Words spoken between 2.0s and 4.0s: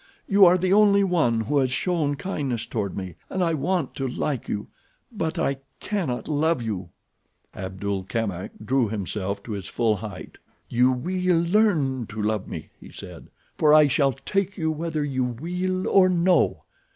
kindness toward me, and I want